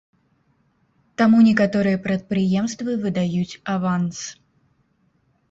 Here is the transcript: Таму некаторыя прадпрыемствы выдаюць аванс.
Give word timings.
Таму 1.21 1.37
некаторыя 1.49 1.97
прадпрыемствы 2.07 2.91
выдаюць 3.05 3.59
аванс. 3.77 4.17